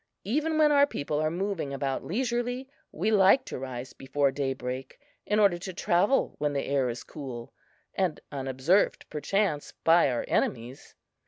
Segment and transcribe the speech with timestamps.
[0.23, 5.37] Even when our people are moving about leisurely, we like to rise before daybreak, in
[5.39, 7.53] order to travel when the air is cool,
[7.93, 10.95] and unobserved, perchance, by our enemies.